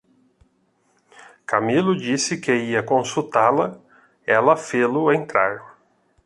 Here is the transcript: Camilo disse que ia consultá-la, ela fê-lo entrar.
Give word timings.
Camilo 1.45 1.95
disse 1.95 2.35
que 2.39 2.51
ia 2.51 2.81
consultá-la, 2.81 3.79
ela 4.25 4.57
fê-lo 4.57 5.13
entrar. 5.13 5.77